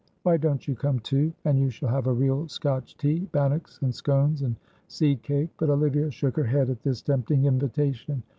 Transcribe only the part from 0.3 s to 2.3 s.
don't you come too, and you shall have a